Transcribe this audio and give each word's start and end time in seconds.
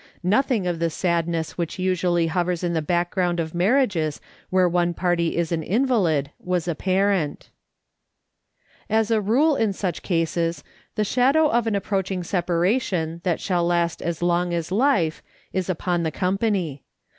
Nothing 0.23 0.65
of 0.65 0.79
the 0.79 0.89
sadness 0.89 1.59
which 1.59 1.77
usually 1.77 2.25
hovers 2.25 2.63
in 2.63 2.73
the 2.73 2.81
background 2.81 3.39
of 3.39 3.53
marriages 3.53 4.19
where 4.49 4.67
one 4.67 4.95
party 4.95 5.37
is 5.37 5.51
an 5.51 5.61
invalid 5.61 6.31
was 6.39 6.67
apparent. 6.67 7.51
As 8.89 9.11
a 9.11 9.21
rule 9.21 9.55
in 9.55 9.73
such 9.73 10.01
cases, 10.01 10.63
the 10.95 11.03
shadow 11.03 11.49
of 11.49 11.67
an 11.67 11.75
approach 11.75 12.09
ing, 12.09 12.23
separation 12.23 13.21
that 13.23 13.39
shall 13.39 13.63
last 13.63 14.01
as 14.01 14.23
long 14.23 14.55
as 14.55 14.71
life, 14.71 15.21
is 15.53 15.69
upon 15.69 16.01
the 16.01 16.09
company. 16.09 16.81